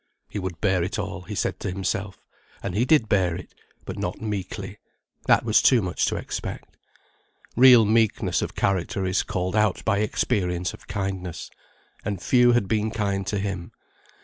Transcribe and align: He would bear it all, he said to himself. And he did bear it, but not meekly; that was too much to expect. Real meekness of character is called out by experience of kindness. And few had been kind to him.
He 0.31 0.39
would 0.39 0.59
bear 0.59 0.81
it 0.81 0.97
all, 0.97 1.21
he 1.21 1.35
said 1.35 1.59
to 1.59 1.69
himself. 1.69 2.25
And 2.63 2.73
he 2.73 2.85
did 2.85 3.07
bear 3.07 3.35
it, 3.35 3.53
but 3.85 3.99
not 3.99 4.19
meekly; 4.19 4.79
that 5.27 5.45
was 5.45 5.61
too 5.61 5.79
much 5.83 6.07
to 6.07 6.15
expect. 6.15 6.75
Real 7.55 7.85
meekness 7.85 8.41
of 8.41 8.55
character 8.55 9.05
is 9.05 9.21
called 9.21 9.55
out 9.55 9.85
by 9.85 9.99
experience 9.99 10.73
of 10.73 10.87
kindness. 10.87 11.51
And 12.03 12.19
few 12.19 12.53
had 12.53 12.67
been 12.67 12.89
kind 12.89 13.27
to 13.27 13.37
him. 13.37 13.73